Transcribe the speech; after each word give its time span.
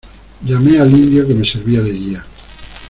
llamé 0.43 0.79
al 0.79 0.89
indio 0.89 1.27
que 1.27 1.35
me 1.35 1.45
servía 1.45 1.79
de 1.83 1.91
guía. 1.93 2.25